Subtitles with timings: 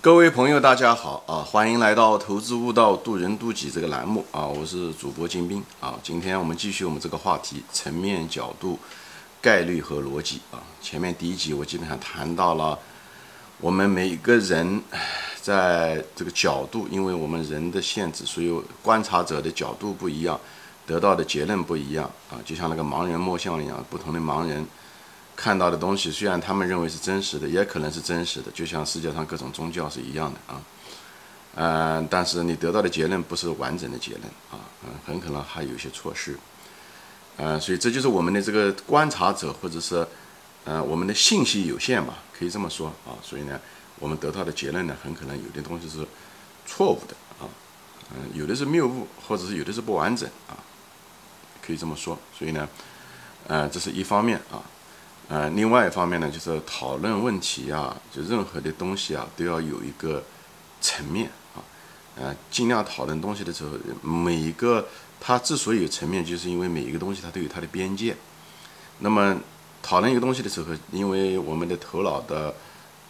[0.00, 1.42] 各位朋友，大家好啊！
[1.42, 4.46] 欢迎来到《投资悟道，渡人渡己》这个栏目啊！
[4.46, 5.98] 我是主播金兵啊！
[6.04, 8.78] 今天我们继续我们这个话题：层面、角度、
[9.42, 10.62] 概率和逻辑啊！
[10.80, 12.78] 前面第一集我基本上谈到了
[13.60, 14.80] 我们每个人
[15.42, 20.38] 在这个角度，因为我们人的限制，所以观察者的角度不一样，
[20.86, 22.38] 得到的结论不一样啊！
[22.44, 24.64] 就像那个盲人摸象一样，不同的盲人。
[25.40, 30.60] 看到的东西虽然他们认为是真实的，也可能是真实的，就像世界上各种宗教是一样的啊，
[31.54, 36.36] 嗯，但是你得到的结论不是完整的结论啊，嗯，很可能还有一些错失，
[37.36, 40.04] 嗯，所以这就是我们的这个观察者或者是，
[40.64, 43.60] 呃，我们的信息有限吧，可以这么说啊，所以呢，
[44.00, 46.04] 我们得到的结论呢，很可能有的东西是
[46.66, 47.46] 错误的啊，
[48.10, 50.58] 嗯，有的是谬误，或者是有的是不完整啊，
[51.64, 52.68] 可以这么说，所以呢，
[53.46, 54.58] 呃，这是一方面啊。
[55.28, 60.24] 呃，另外一方面呢，就是讨论问题啊，就任何的东西啊，都要有一个
[60.80, 61.60] 层面啊，
[62.16, 64.88] 呃，尽量讨论东西的时候，每一个
[65.20, 68.16] 它之所以有层面，就是因为每一个东西它都有它的边界。
[69.00, 69.38] 那么
[69.82, 72.54] 讨论一个东西的时候，因为我们的头脑的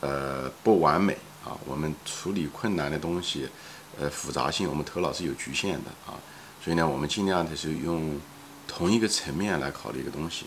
[0.00, 3.48] 呃不完美啊，我们处理困难的东西，
[3.96, 6.18] 呃复杂性，我们头脑是有局限的啊，
[6.60, 8.20] 所以呢，我们尽量的是用
[8.66, 10.46] 同一个层面来考虑一个东西。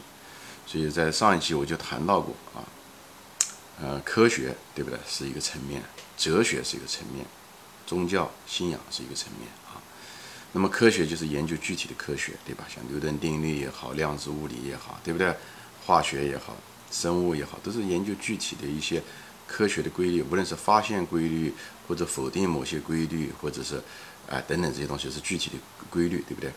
[0.71, 2.63] 所以在上一期我就谈到过啊，
[3.81, 5.83] 呃，科学对不对是一个层面，
[6.15, 7.25] 哲学是一个层面，
[7.85, 9.75] 宗教信仰是一个层面啊。
[10.53, 12.63] 那么科学就是研究具体的科学，对吧？
[12.73, 15.35] 像牛顿定律也好，量子物理也好，对不对？
[15.85, 16.55] 化学也好，
[16.89, 19.03] 生物也好，都是研究具体的一些
[19.45, 21.53] 科学的规律，无论是发现规律，
[21.85, 23.75] 或者否定某些规律，或者是
[24.29, 25.57] 啊等等这些东西是具体的
[25.89, 26.49] 规律，对不对？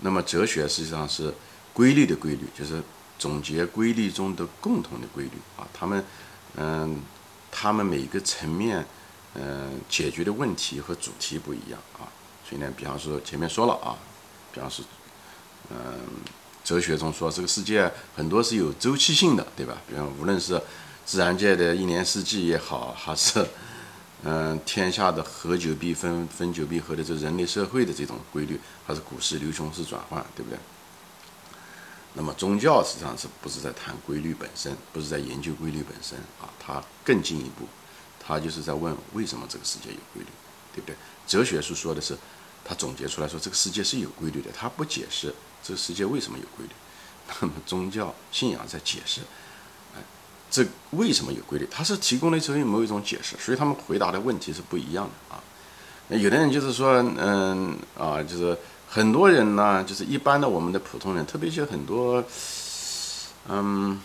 [0.00, 1.34] 那么哲学实际上是
[1.74, 2.82] 规律的规律，就是。
[3.18, 6.04] 总结规律中的共同的规律啊，他们，
[6.56, 7.00] 嗯，
[7.50, 8.84] 他们每个层面，
[9.34, 12.04] 嗯，解决的问题和主题不一样啊。
[12.48, 13.96] 所以呢，比方说前面说了啊，
[14.52, 14.84] 比方说，
[15.70, 15.76] 嗯，
[16.62, 19.80] 哲学中说这个世界很多是有周期性的，对吧？
[19.88, 20.60] 比方无论是
[21.06, 23.46] 自然界的一年四季也好，还是
[24.24, 30.58] 嗯天下的合久必分，分久必合的这人类社会的这种规律，还是股市流熊市转换，对不对？
[32.16, 36.46] 那么宗教实际上是不是在谈规律本身，不是在研究规律本身啊？
[36.60, 37.66] 它更进一步，
[38.24, 40.28] 它就是在问为什么这个世界有规律，
[40.72, 40.94] 对不对？
[41.26, 42.16] 哲学是说的是，
[42.64, 46.72] 他总结出来说这个世界是有规律的，他不解释这个世界为什么有规律。
[47.40, 49.20] 那么宗教信仰在解释，
[49.96, 49.98] 哎，
[50.48, 51.66] 这为什么有规律？
[51.68, 55.42] 他是提供了这某一种解释，所以他们回答的问题是不一样的啊。
[56.06, 58.56] 那有的人就是说，嗯啊，就是。
[58.94, 62.22] 很多人呢，就是一般的我们的普通人，特别是很多，
[63.48, 64.00] 嗯，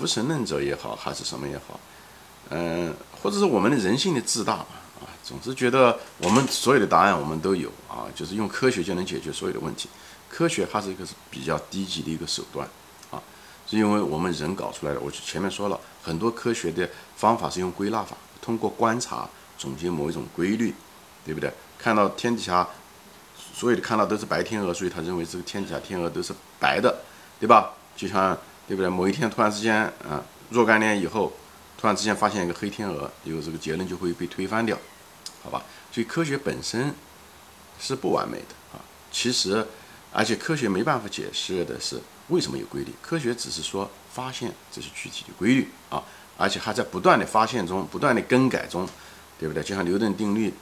[0.00, 1.80] 无神论者也好，还是什么也好，
[2.50, 4.68] 嗯，或者是我们的人性的自大吧，
[5.00, 9.88] 啊，总是觉得我们所有的答案我们都有啊，就是用科学就能解决所有的问题。
[10.30, 12.64] 科学它是一个是比较低级的一个手段
[13.10, 13.20] 啊，
[13.68, 15.00] 是因为我们人搞出来的。
[15.00, 19.28] 我前面说了很多科学的方法是用归纳法，通过观察
[19.58, 20.72] 总结某一种规律，
[21.24, 21.52] 对不对？
[21.76, 22.68] 看到天底下。
[23.58, 26.96] 所有的看到都是白天鹅，所以他认为这个天底下天鹅都是白的，
[27.40, 27.72] 对吧？
[27.96, 28.38] 就像
[28.68, 28.88] 对不对？
[28.88, 31.32] 某一天突然之间，啊，若干年以后，
[31.76, 34.78] 突然之间发现一个黑天鹅，有这个结论就会被推翻掉，
[35.42, 35.64] 好吧？
[35.90, 36.94] 所以科学本身
[37.80, 38.78] 是不完美的啊。
[39.10, 39.66] 其实，
[40.12, 46.00] 而且科学没办法解释的是为什么有规律，科学只是说发现这是具体的规律啊，
[46.36, 48.88] 而且还在不断的发现中、不断的更改中，
[49.36, 49.64] 对不对？
[49.64, 50.54] 就像牛顿定律。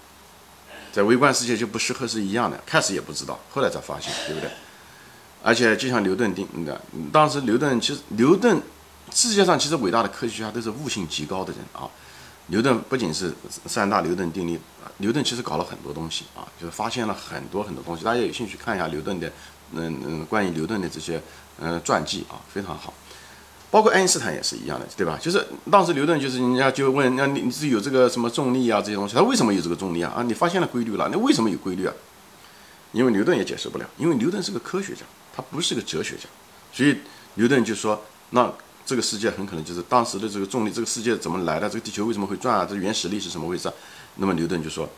[0.96, 4.48] 在微观世界就不适合是一样的，开始也不知道，后来才发现，对不对？
[5.42, 6.80] 而且就像牛顿定的，
[7.12, 8.58] 当时牛顿其实牛顿，
[9.12, 11.86] 世界上其实伟大的科学家都是悟性极高的人啊。
[12.46, 13.30] 牛顿不仅是
[13.66, 14.58] 三大牛顿定律，
[14.96, 18.02] 牛顿其实搞了很多东西啊，就是发现了很多很多东西。
[18.02, 19.30] 大家有兴趣看一下牛顿的，
[19.72, 21.20] 嗯嗯，关于牛顿的这些
[21.60, 22.94] 嗯传记啊，非常好。
[23.71, 25.19] 包括爱因斯坦也是一样的，对吧？
[25.21, 30.13] 就是当时牛顿就是人家就问，那你你是有这个什么重力啊这些东西，他为什么有这个重力啊？
[30.16, 31.92] 啊，你发现了规律了，那为什么有规律啊？
[32.92, 35.03] 因为牛顿也解释不了，因为牛顿是个科学家，
[35.34, 36.22] 他不是个哲学家，
[36.72, 36.97] 所以
[37.34, 38.51] 牛顿就说，那
[38.86, 41.69] 这个世界很可能就是当时的这个重力，这个世界怎么来的？
[41.69, 42.65] 这个地球为什么会转啊？
[42.65, 43.71] 这原始力是什么回事？
[44.15, 44.89] 那么牛顿就说，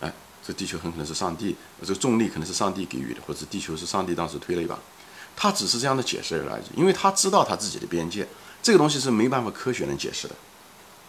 [0.00, 0.12] 哎，
[0.46, 4.78] 这地球很可能是上帝，这个重力可能是上帝给予的，或者地球是上帝当时推了一把。
[5.40, 8.26] 他只是这样的解释而已，因为他知道他自己的边界，
[8.60, 10.34] 这个东西是没办法科学能解释的，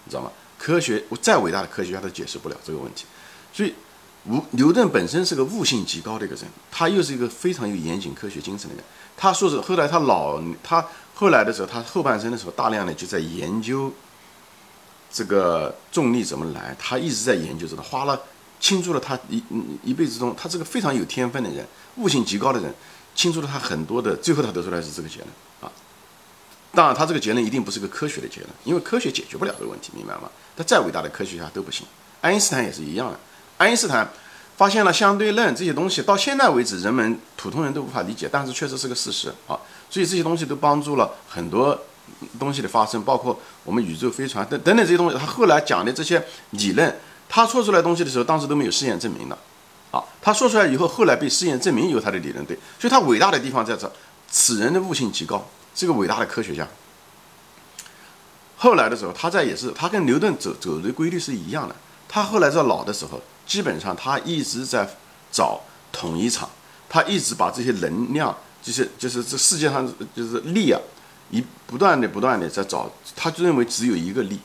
[0.04, 0.30] 你知道吗？
[0.60, 3.06] 科学我再伟大的科学家都解释不了这个问题，
[3.52, 3.74] 所以，
[4.28, 8.84] 吴牛顿本身是个悟性极高的一个人，他又是一个非常有严谨科学精神的人。
[9.18, 10.86] 他说是后来他老他
[11.16, 13.92] 后来的时候，他后半生的时候，大量的就在研究
[15.12, 18.22] 这个重力怎么来，他一直在研究这个，花了
[18.60, 19.42] 倾注了他一
[19.84, 21.66] 一辈子中，他是个非常有天分的人，
[21.96, 22.74] 悟性极高的人，
[23.20, 25.28] 清楚了他很多的，最后他得出来是这个结论
[25.60, 25.70] 啊。
[26.74, 30.30] 当然，他这个结论一定不是个科学的结论，因为科学解决不了这个问题，明白吗？
[30.56, 31.86] 他再伟大的科学家都不行。
[32.22, 33.20] 爱因斯坦也是一样的，
[33.58, 34.10] 爱因斯坦
[34.56, 39.60] 发现了相对论这些东西，到现在为止，人们普通人都无法理解，但是确实是个事实啊。
[39.90, 41.78] 所以这些东西都帮助了很多
[42.40, 45.18] 东西的发生，包括我们宇宙飞船等等等这些东西。
[45.18, 46.96] 他后来讲的这些理论，
[47.28, 49.38] 他说出来东西的时候，当时都没有试验证明的
[49.92, 50.04] 啊。
[50.22, 53.92] 他说出来以后，后来被试验证明有他的理论对，所以他伟大的地方在这，
[54.30, 55.48] 此人的悟性极高。
[55.76, 56.68] 是个伟大的科学家，
[58.58, 61.76] 后来的时候，他在也是他跟牛顿走走的规律是一样的。
[62.10, 64.86] 他后来在老的时候，基本上他一直在
[65.32, 65.62] 找
[65.94, 66.50] 统一场，
[66.90, 70.82] 他一直把这些能量，就是就是这世界上就是力啊，
[71.30, 74.38] 一不断的不断的在找，他就认为只有一个力。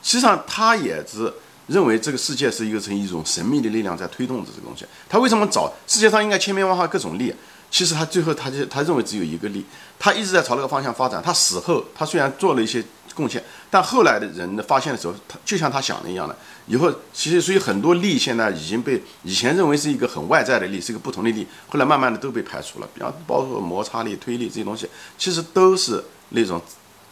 [0.00, 1.32] 实际上，他也是
[1.68, 4.84] 认为这个世界是一个成一种神秘的力量在推动着这个东西。
[5.08, 7.32] 他为什么找世界上应该千变万化各种力？
[7.70, 9.62] 其实他最后他就他认为只有一个力，
[9.98, 11.22] 他一直在朝那个方向发展。
[11.22, 12.82] 他死后，他虽然做了一些
[13.14, 16.34] 贡献，但后来的人的发现的时候，他就像他想的一样的。
[16.66, 22.88] 以后其实所以很多力现在已经被以前认为是一个很外在的力，是一个不同的力，后来慢慢的都被排除了。
[22.94, 24.88] 比方包括摩擦力、推力这些东西，
[25.18, 26.58] 其实都是那种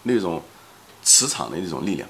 [0.05, 0.43] 那种
[1.03, 2.09] 磁场的一种力量。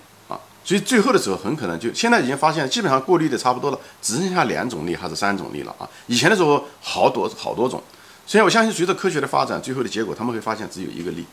[0.66, 5.88] 所以最后的时候，很可能就现在已经发现，基本上过滤的差不多了，只剩下两种力还是三种力了啊。
[6.08, 7.80] 以前的时候好多好多种。
[8.26, 11.24] 所以，我相信随着科学的发展，最后的结果他们会发现只有一个力，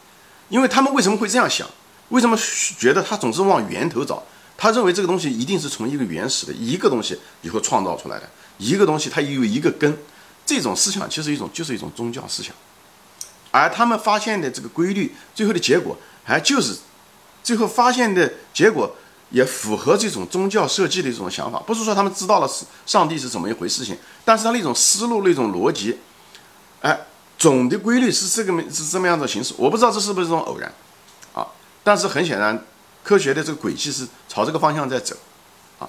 [0.49, 1.67] 因为他们为什么会这样想？
[2.09, 2.37] 为什么
[2.77, 4.21] 觉得他总是往源头找？
[4.55, 9.97] 他认为这个东西一定是从一个原始的一个东西以后创造出来的，一个东西它有一个根。
[10.45, 12.53] 这种思想其实一种就是一种宗教思想，
[13.49, 16.77] 而他们发现的这个规律，最后的结果还就是
[17.41, 18.95] 最后发现的结果
[19.33, 21.59] 也符合这种宗教设计的一种想法。
[21.59, 25.99] 不是说他们知道了是上帝是怎么一回事情，但是他那种思路、那种逻辑。
[26.81, 26.99] 哎，
[27.37, 30.69] 总的规律是这个是这么样的形式，我不知道这是不是一种偶然，
[31.33, 31.47] 啊，
[31.81, 32.61] 但是很显然，
[33.03, 35.15] 科学的这个轨迹是朝这个方向在走，
[35.79, 35.87] 啊，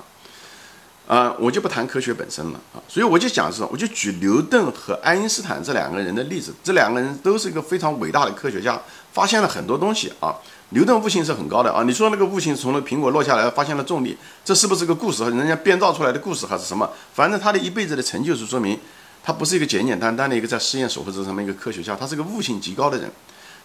[1.09, 8.81] 呃，我就不谈科学本身了啊，所以我就讲是，我就举牛顿和爱因斯坦这两个人的例子，这两个人都是一个非常伟大的科学家，
[9.13, 10.37] 发现了很多东西啊，
[10.71, 15.23] 牛顿悟性是很高的啊，你说那个悟性从那苹果落下来发现了重力，这是不是个故事？
[15.25, 16.91] 人家编造出来的故事还是什么？
[17.13, 18.79] 反正他的一辈子的成就是说明。
[19.27, 23.11] 他不是一个简简单单的一个在实验手或者上面一个科学家，他是个悟性极高的人。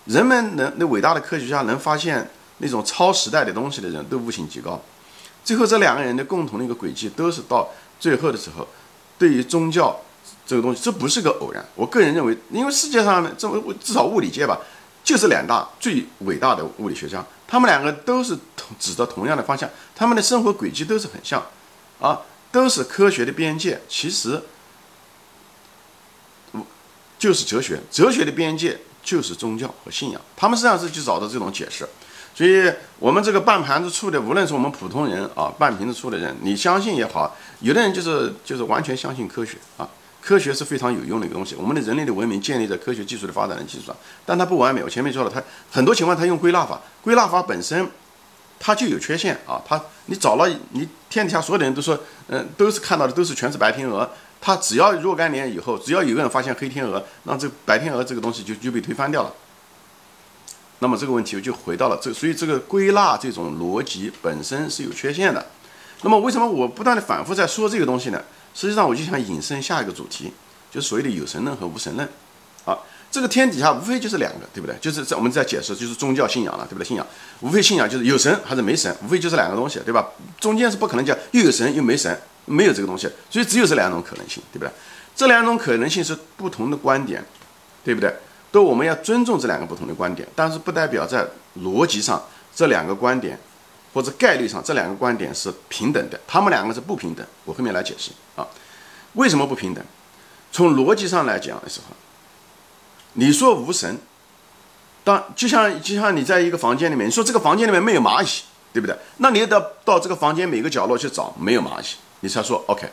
[0.06, 2.30] 人们能那伟大的科学家能发现
[2.60, 4.82] 那种超时代的东西的人都悟性极高。
[5.44, 7.68] 最后这两个人的共同的一个轨迹都是到
[8.00, 8.66] 最后的时候，
[9.18, 10.00] 对于宗教
[10.48, 11.66] 这个东西，这不是个偶然。
[11.76, 13.46] 我个人认为，因为世界上呢，这
[13.84, 14.58] 至少物理界吧，
[15.04, 21.44] 就是两大最伟大的物理学家，他们两个都是同指着同样的方向，他们的生活轨迹都是很像，
[22.00, 23.82] 啊，都是科学的边界。
[23.88, 24.42] 其实。
[27.18, 30.22] 就是哲学，哲学的边界就是宗教和信仰。
[30.38, 31.86] 他们实际上是去找的这种解释。
[32.34, 39.86] 所以，我们这个半盘子醋的，无论是我们普通人啊，半瓶子醋的人，你相信也好，有的人就是就是完全相信科学啊。
[40.22, 41.56] 科学是非常有用的一个东西。
[41.56, 43.96] 我们的人类的文明建立在科学技术的发展的基础上，
[44.26, 44.84] 但它不完美。
[44.84, 47.90] 我前面说了，它很多情况它用归纳法，归纳法本身
[48.60, 49.62] 它就有缺陷啊。
[49.66, 54.10] 它你找了你天底下所有的人都说，嗯，都是看到的都是全是白天鹅。
[54.42, 59.34] 它只要若干年以后，只要有个人发现黑天鹅，那这白天鹅这个东西就就被推翻掉了。
[60.80, 65.46] 那么这个问题就回到了这，所以这个归纳这种逻辑本身是有缺陷的。
[66.04, 68.24] 那么为什么我不断的反复在说这个东西呢？
[68.60, 70.34] 实际上我就想引申下一个主题，
[70.70, 72.06] 就是所谓的有神论和无神论。
[72.66, 72.78] 啊，
[73.10, 74.76] 这个天底下无非就是两个，对不对？
[74.82, 76.86] 就是在我们在解释，就是宗教信仰了，对不对？
[76.86, 77.08] 信仰
[77.40, 80.06] 无非信仰就是有神还是没神，无非就是两个东西，对吧？
[80.42, 82.20] 中间是不可能讲又有神又没神。
[82.46, 84.72] 没有这个东西，所以只有这两种可能性，对不对？
[85.16, 87.24] 这两种可能性是不同的观点，
[87.84, 88.12] 对不对？
[88.52, 91.24] 都我们要尊重这两个不同的观点，但是不代表在
[91.62, 92.20] 逻辑上
[92.56, 93.40] 这两个观点
[93.94, 97.26] 或者概率上这两个观点是平等的，他们两个是不平等。
[97.46, 98.46] 我后面来解释啊，
[99.14, 99.84] 为什么不平等？
[100.52, 101.96] 从逻辑上来讲的时候，
[103.14, 103.98] 你说无神，
[105.04, 108.44] 当就像就像你在一个房间里面，你说这个房间里面没有蚂蚁，
[108.74, 108.98] 对不对？
[109.18, 111.86] 那你要到到这个房间每个角落去找，没有蚂蚁。
[112.22, 112.88] 你才说 OK，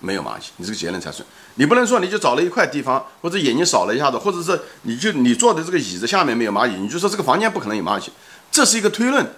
[0.00, 1.26] 没有蚂蚁，你这个结论才算。
[1.56, 8.10] 你不能说你就找了一块地方，或者眼睛扫了一下子，或者是你就你坐的这个椅子下面没有蚂蚁，你就说这个房间不可能有蚂蚁，
[8.50, 9.34] 这是一个推论，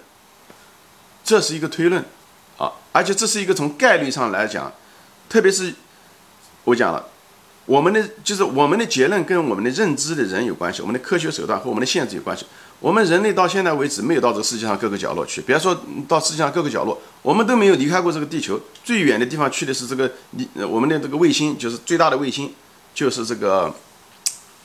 [1.25, 2.05] 这是一个推论
[2.57, 4.71] 啊，而且这是一个从概率上来讲，
[5.27, 5.73] 特别是
[6.63, 7.03] 我讲了，
[7.65, 12.45] 我们的就是我们的结论跟我们的认知的人有关系，我们的科学手段和我们的限制有关系。
[12.79, 15.75] 我们人类到现在为止没有到这个世界上各个角落去，别说
[16.07, 18.59] 到世界上各个角落，我们都没有离开过这个地球。
[18.83, 22.53] 最远的地方去的是这个你我们的这个卫星，就是最大的卫星，
[22.93, 23.73] 就是这个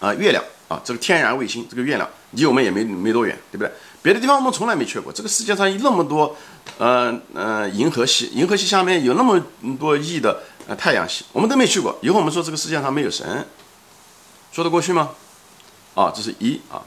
[0.00, 3.72] 啊月亮啊，这个天然卫星，这个月亮离我们也没没多远，对不对？
[4.02, 5.12] 别的地方我们从来没去过。
[5.12, 6.36] 这个世界上有那么多，
[6.78, 9.42] 呃呃，银河系，银河系下面有那么
[9.80, 11.98] 多亿的呃太阳系，我们都没去过。
[12.02, 13.44] 以后我们说这个世界上没有神，
[14.52, 15.10] 说得过去吗？
[15.96, 16.80] 啊，这是一啊。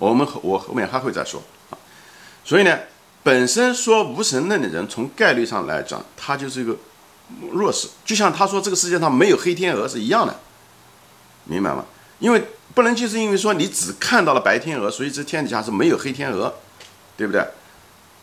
[0.00, 1.40] 我们我后面还会再说
[1.70, 1.78] 啊，
[2.44, 2.76] 所以呢，
[3.22, 6.76] 本身说无神论的人，从概率上来讲，他就是一个
[7.52, 10.36] 弱势，就像他说这个世界上没有黑天鹅是一样的，
[11.44, 11.84] 明白吗？
[12.18, 12.42] 因为
[12.74, 16.54] 不能就是因为说你只看到了白天鹅，所以这天底下是没有黑天鹅，
[17.16, 17.44] 对不对？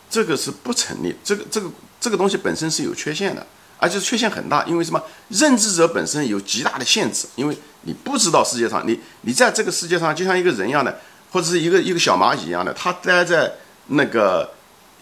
[0.08, 3.46] 这个是不成立，这个这个这个东西本身是有缺陷的，
[3.78, 5.02] 而且缺陷很大，因为什么？
[5.28, 11.00] 认知者本身有极大的限制，因为你不知道世界上，你你在这个世界上就像一个人一样的。
[11.32, 13.52] 或者是一个一个小蚂蚁一样的，它待在
[13.88, 14.48] 那个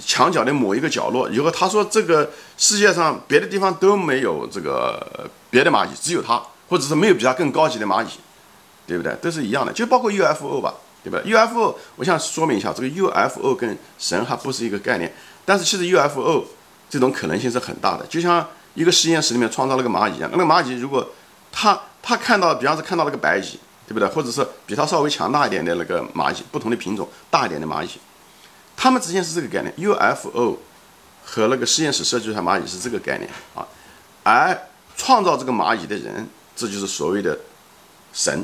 [0.05, 1.29] 墙角的某一个角落。
[1.31, 8.09] 以后他说这个世界上别的地方都没有这个别的蚂蚁，只有它，或者是没有比它更高级的蚂蚁，
[8.87, 9.15] 对不对？
[9.23, 15.13] 都是一样的，就包括 UFO 吧，对吧？UFO，我想说明一下，这个 UFO 跟神还不是一个概念。
[15.45, 16.45] 但是其实 UFO
[16.89, 20.31] 这种可能性是很大的，就像一个实验室里面创造了个蚂蚁一样。
[20.33, 21.09] 那个蚂蚁如果
[21.51, 23.59] 它它看到，比方说看到了个白蚁。
[23.87, 24.09] 对不对？
[24.09, 27.91] 或者是比它稍微强大一点的那个蚂蚁，不同的品种大一点的蚂蚁，
[28.75, 29.71] 它们之间是这个概念。
[29.77, 30.57] UFO
[31.23, 33.61] 和那个实验室设计出来蚂蚁是这个概念啊，
[34.23, 34.59] 而
[34.97, 36.27] 创造这个蚂蚁的人，
[36.57, 37.39] 这就是所谓的
[38.15, 38.43] 神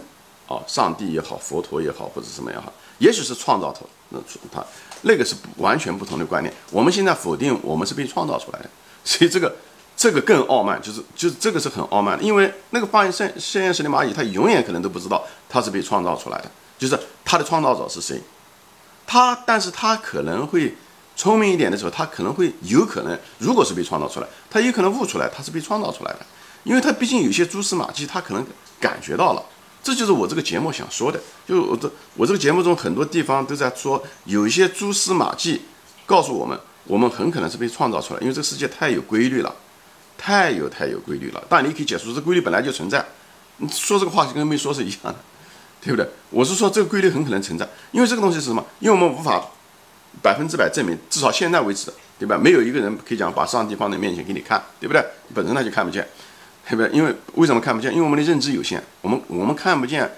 [0.54, 4.19] 啊，上帝也好，佛陀也好，或者什么也好，也许是创造他，那
[4.52, 4.66] 他
[5.02, 6.52] 那个是完全不同的观念。
[6.71, 8.69] 我们现在否定我们是被创造出来的，
[9.04, 9.54] 所以这个。
[9.97, 18.19] 这个更傲慢，就是就是这个是很傲慢的，因为那个发现现实的蚂蚁，它永远可能都不知道它是被创造出来的，就是它的创造者是谁。
[19.07, 20.75] 它，但是它可能会
[21.16, 26.21] 聪明一点的时候，它可能会有可能，如果是被创造出来，它有可能悟出来它是被创造出来的，
[26.64, 28.42] 因为它毕竟有些蛛丝马迹，它可能
[28.80, 29.45] 感觉到了。
[29.82, 35.62] 这就是我这个节目想说的，就我这我这个节目中很多地方都在说有一些蛛丝马迹，
[36.06, 39.54] 告诉我们我们很可能是被创造出来，因为这个世界太有规律了。
[40.22, 43.02] 太有太有规律了，当然你可以解释这规律本来就存在，
[43.56, 45.16] 你说这个话就跟没说是一样的，
[45.80, 46.06] 对不对？
[46.28, 48.62] 我是说这个规律很可能存在，因为这个东西是什么？
[48.80, 49.42] 因为我们无法
[50.20, 52.37] 百分之百证明，至少现在为止，对吧？
[52.37, 55.02] 没有一个人可以讲把上帝放在面前给你看，对不对？
[55.34, 56.06] 本身他就看不见，
[56.70, 56.96] 对不对？
[56.96, 57.92] 因为为什么看不见？
[57.92, 60.10] 因为我们的认知有限，我们我们看不见。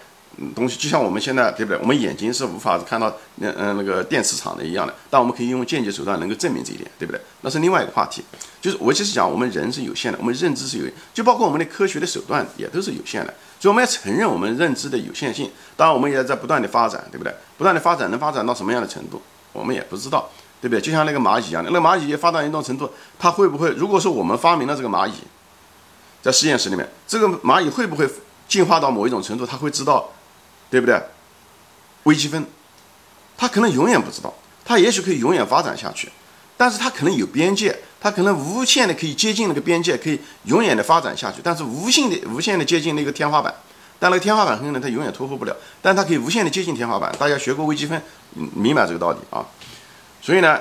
[0.54, 1.78] 东西就像我们现在对不对？
[1.82, 7.20] 我们眼睛是无法看到那嗯那个电磁场的一样的，但我们可以用间接手段能够证明这一点，对不对？
[7.42, 8.24] 那是另外一个话题。
[8.58, 15.50] 就是我其实讲，我们人是有限的，我们认知是有，就包括我们的科学的手段也都是有限的，所以我们要承认我们认知的有限性。
[15.76, 17.34] 当然，我们也在不断的发展，对不对？
[17.58, 19.20] 不断的发展能发展到什么样的程度，
[19.52, 20.30] 我们也不知道，
[20.62, 20.80] 对不对？
[20.80, 23.68] 就像那个蚂蚁一样的，那蚂蚁发展一定程度，它会不会？
[23.72, 25.12] 如果说我们发明了这个蚂蚁，
[26.22, 28.08] 在实验室里面，这个蚂蚁会不会
[28.48, 29.44] 进化到某一种程度？
[29.44, 30.10] 它会知道。
[30.70, 30.98] 对不对？
[32.04, 32.46] 微积分，
[33.36, 34.32] 它可能永远不知道，
[34.64, 36.10] 它也许可以永远发展下去，
[36.56, 43.54] 但是它可能有边界，它可能无限的可以接近那个边界，可以永远的发展下去，但是无限的无限的接近那个天花板，
[43.98, 47.14] 但那个天花板很可能它永远突破不了，但它可以无限的接近天花板。
[47.18, 48.00] 大家学过微积分，
[48.32, 49.44] 明白这个道理啊？
[50.22, 50.58] 所以呢，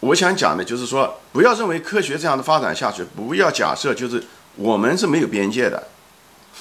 [0.00, 4.26] 我想讲的就是说，不要认为科学这样的发展下去，不要假设就是
[4.58, 5.88] 我们是没有边界的，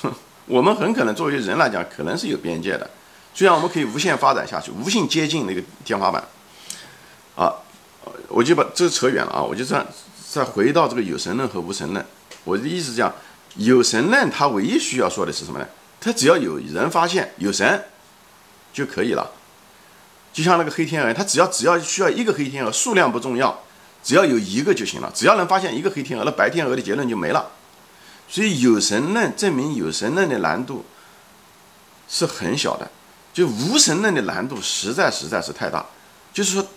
[0.02, 0.14] 哼。
[0.48, 2.90] 我们很可能作为人来讲，可能是有边界的，
[3.34, 6.24] 虽然我们可以无限发展下去，无限接近那个天花板，
[7.36, 7.52] 啊，
[8.30, 9.86] 我就把这扯远了啊，我就再
[10.32, 12.06] 再回到这个有神论和无神论。
[12.46, 13.14] 我的意思是讲，
[13.56, 15.68] 有神论它唯一需要说的是什么呢？
[16.00, 17.84] 它只要有人发现有神
[18.72, 19.30] 就可以了，
[20.32, 23.64] 就像那个黑天鹅，它只要只要需要一个黑天鹅，数量不重要，
[24.02, 27.52] 只要有一个就行了，只要能发现一个黑天鹅，那白天鹅的结论就没了。
[28.28, 30.86] 所以有神论证明有神论的难度
[32.10, 32.90] 是很小的，
[33.34, 35.86] 就无神论的难度实在实在是太大，
[36.34, 36.68] 就是说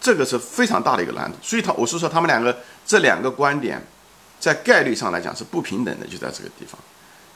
[0.00, 1.36] 这个是非常大的一个难度。
[1.42, 3.80] 所以他我是说他们两个这两个观点
[4.40, 6.78] 在概率上来讲是不平等的，就在这个地方。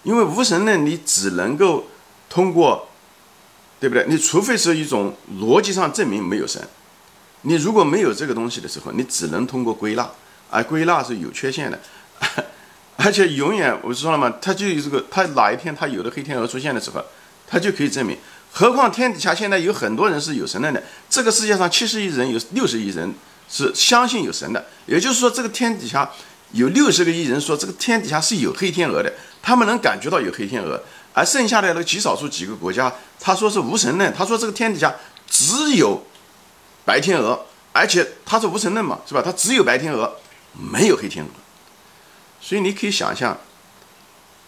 [0.02, 1.86] 因为无神论你只能够
[2.28, 2.88] 通过，
[3.78, 4.04] 对不对？
[4.08, 6.60] 你除非是一种逻辑上证明没有神，
[7.42, 10.10] 你如果没有这个东西的时候，你只能通过归纳，
[10.50, 11.78] 而归纳是有缺陷的。
[13.04, 17.04] 而且永远，我说了嘛，他就有这个，他哪一天他有的黑天鹅出现的时候，
[17.48, 18.16] 他就可以证明。
[18.52, 20.80] 何况天底下现在有很多人是有神论的，
[21.10, 23.12] 这个世界上七十亿人有六十亿人
[23.48, 26.08] 是相信有神的，也就是说，这个天底下
[26.52, 30.80] 有六十个亿人说这个天底下是有黑天鹅的，他们能感觉到有黑天鹅，
[31.12, 34.94] 而剩下的那极少数几个国家，他说是无神论，他说这个天底下
[35.28, 36.06] 只有
[36.84, 39.20] 白天鹅，而且他是无神论嘛，是吧？
[39.20, 40.18] 他只有白天鹅，
[40.52, 41.30] 没有黑天鹅。
[42.42, 43.38] 所以你可以想象，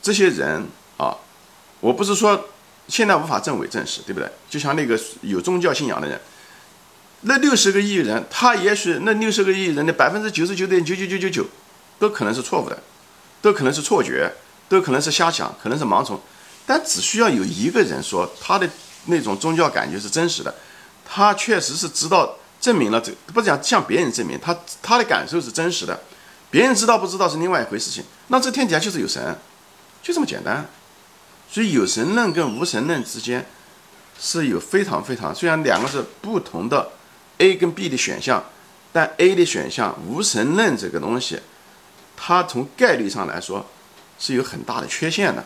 [0.03, 1.17] 这些人啊，
[1.79, 2.49] 我不是说
[2.89, 4.29] 现在无法证伪证实，对不对？
[4.51, 6.21] 就像那个有宗教信仰的人，
[7.21, 11.47] 那六十个亿人，他也许那六十个亿人的百分之九十九点九九九九九，
[12.01, 12.83] 都可能是错误的，
[13.41, 14.31] 都可能是错觉，
[14.69, 16.21] 都可能是瞎想，可能是盲从。
[16.67, 18.69] 但只需要有一个人说他的
[19.07, 20.53] 那种宗教感觉是真实的，
[21.07, 26.03] 他确实是知道证明了这不讲向别人证明他他的感受是真实的，
[26.55, 28.05] 别人知道不知道是另外一回事情。
[28.29, 29.37] 那这天底下就是有神，
[30.01, 30.65] 就这么简单。
[31.51, 33.45] 所以有神论跟无神论之间
[34.21, 36.93] 是有非常非常虽然两个是不同的
[37.39, 38.45] A 跟 B 的选项，
[38.93, 41.41] 但 A 的选项无神论这个东西，
[42.17, 43.67] 它从概率上来说
[44.21, 45.45] 是有很大的缺陷的。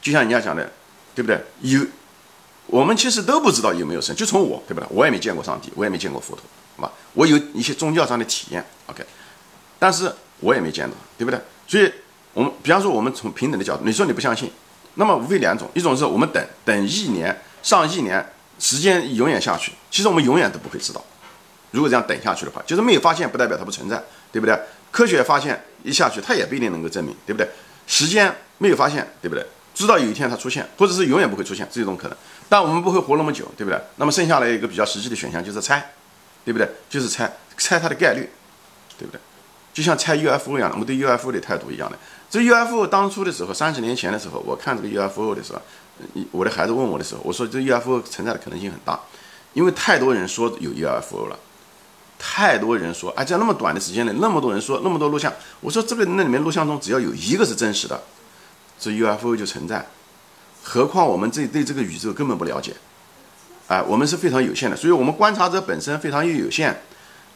[0.00, 0.72] 就像人家讲的，
[1.14, 1.44] 对不对？
[1.60, 1.84] 有，
[2.68, 4.16] 我们其实都不知道有没有神。
[4.16, 4.86] 就从我，对不对？
[4.88, 6.42] 我也没见过上帝，我也没见过佛陀，
[6.78, 6.92] 好吧？
[7.12, 9.04] 我有一些宗教上的体验，OK，
[9.84, 10.10] 但是
[10.40, 11.38] 我也没见到，对不对？
[11.66, 11.92] 所以，
[12.32, 14.50] 我们比方说，我们从平等的角度，你说你不相信，
[14.94, 21.04] 那么无非两种：一种是我们等等一年、上一年，时间永远下去，其实我们永远都不会知道。
[21.70, 24.58] 如果这样等下去的话，就是没有发现，不代表它不存在，对不对？
[24.90, 27.46] 科学发现一下去，它也不一定能够证明，对不对？
[27.86, 29.44] 时间没有发现，对不对？
[29.74, 32.16] 知道有一天它出现，或者是永远不会出现，这种可能。
[32.48, 33.78] 但我们不会活那么久，对不对？
[33.96, 35.92] 那么剩下来一个比较实际的选项就是猜，
[36.42, 36.66] 对不对？
[36.88, 38.30] 就是猜猜它的概率，
[38.98, 39.20] 对不对？
[39.74, 41.98] 就像猜 UFO 一样的，我们对 UFO 的态度一样的。
[42.30, 45.60] 这 UFO 当初的时候，三十年前的时候，我看这个 UFO 的时候，
[46.30, 48.98] 我的孩子问我的时候，我说这 UFO 存在的可能性很大，
[49.52, 51.38] 因为太多人说有 UFO 了，
[52.18, 58.00] 太多人说，而在那么短的时间内，那么多人说，那么多录像，我说这个那里面录像中只要有一个是真实的。
[58.78, 59.86] 这 UFO 就存在，
[60.62, 62.74] 何况我们这对这个宇宙根本不了解，
[63.68, 66.82] 哎，我们是非常有限的，所以我们观察者本身非常又有限，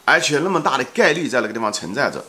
[0.09, 2.23] 而且那么大的概率在那个地方存在着，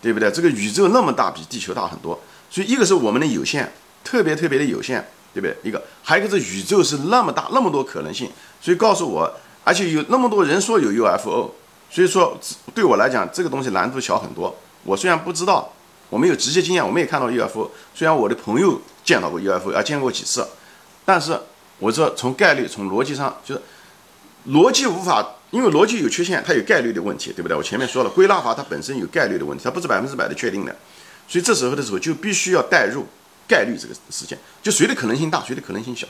[0.00, 0.30] 对不对？
[0.30, 3.72] 这个宇宙那么大，比地球大很多，所以一个是我们的有限，
[4.04, 5.56] 特别特别的有限，对不对？
[5.62, 8.30] 一个还有一个是宇宙是那么大，那么多可能性，
[8.60, 9.32] 所以告诉我，
[9.64, 11.50] 而且有那么多人说有 UFO，
[11.90, 12.38] 所以说
[12.74, 14.54] 对我来讲，这个东西难度小很多。
[14.84, 15.70] 我虽然不知道。
[16.10, 17.68] 我没有直接经验，我们也看到 UFO。
[17.92, 20.46] 虽然我的朋友见到过 UFO，啊见过几次，
[21.04, 21.36] 但是
[21.80, 23.62] 我说从概率、从逻辑上，就是
[24.48, 27.56] 逻辑无法，因为逻辑有缺陷，它有概率的问题，对不对？
[27.56, 30.74] 我前面说了，归纳法它本身有概率的问题，它不是百分之百的确定的，
[31.26, 33.06] 所以这时候的时候就必须要带入
[33.48, 36.06] 概率这个事件，就谁的可能性大，谁的可能性小。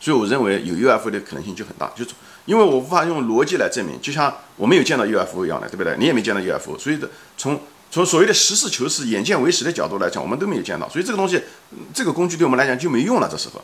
[0.00, 2.04] 所以我认为有 UFO 的可能性就很大，就
[2.44, 5.96] 因为我无法用逻辑来证明，就像我没有见到 UFO 一样的，对不对？
[5.98, 6.98] 你也没见到 UFO，所以
[7.36, 7.60] 从。
[7.88, 11.40] 从所谓的实事求是、眼见为实的角度来讲，我们都没有见到，所以这个东西，
[11.94, 13.28] 这个工具对我们来讲就没用了。
[13.30, 13.62] 这时候，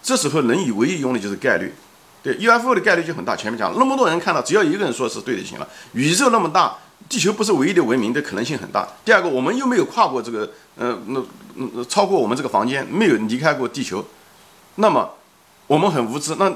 [0.00, 1.74] 这时候能以唯一用的就是概率，
[2.24, 3.36] 对 UFO 的概率就很大。
[3.36, 5.68] 前面讲那么多人看到，只要一个人说是对就行了。
[5.92, 6.74] 宇宙那么大，
[7.08, 8.88] 地球不是唯一的文明的可能性很大。
[9.04, 11.22] 第二个，我们又没有跨过这个，呃，那
[11.54, 14.02] 那超过我们这个房间，没有离开过地球，
[14.76, 15.10] 那么
[15.66, 16.34] 我们很无知。
[16.36, 16.50] 那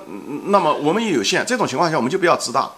[0.46, 1.44] 那么我们也有限。
[1.46, 2.70] 这种情况下，我们就不要自大。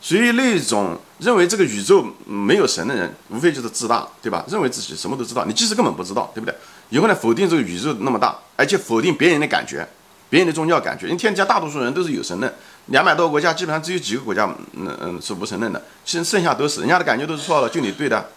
[0.00, 4.44] 所以那种认为这个宇宙没有神的人，无非就是自大，对吧？
[4.48, 6.54] 认为自己什么都知道，你其实根本不知道，对不对？
[6.90, 9.88] 以后呢，否定这个宇宙那么大，而且否定别人的感觉，
[10.34, 11.06] 别人的宗教感觉。
[11.06, 12.52] 因为天底下大多数人都是有神论，
[12.86, 18.30] 两百多个国家基本上只有几个国家，嗯嗯是无神论的，其实剩下都是人家的感觉都是错了，就你对的。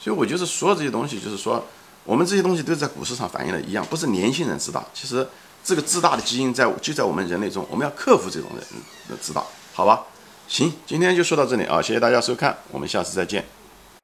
[0.00, 1.62] 所以我就是说这些东西，就是说
[2.04, 5.28] 我们这些东西都在股市上反映的一样，不是年轻人自大，其实
[5.62, 8.64] 这个自大的基因在就在我们人类中，我们要克服这种人
[9.10, 10.04] 的自大，好吧？
[10.48, 11.82] 行，今天就说到这里啊！
[11.82, 13.44] 谢谢大家收看，我们下次再见。